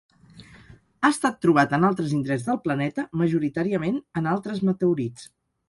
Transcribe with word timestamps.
Ha 1.01 1.09
estat 1.13 1.37
trobat 1.47 1.75
en 1.79 1.85
altres 1.91 2.15
indrets 2.21 2.47
del 2.49 2.59
planeta, 2.65 3.07
majoritàriament 3.23 4.03
en 4.23 4.33
altres 4.35 4.67
meteorits. 4.73 5.33